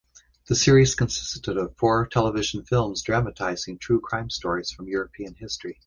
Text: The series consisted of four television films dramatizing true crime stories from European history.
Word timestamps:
The 0.47 0.55
series 0.55 0.95
consisted 0.95 1.57
of 1.59 1.77
four 1.77 2.07
television 2.07 2.65
films 2.65 3.03
dramatizing 3.03 3.77
true 3.77 4.01
crime 4.01 4.31
stories 4.31 4.71
from 4.71 4.87
European 4.87 5.35
history. 5.35 5.79